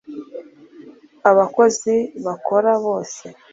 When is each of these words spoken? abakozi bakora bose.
abakozi 1.29 1.95
bakora 2.25 2.71
bose. 2.83 3.23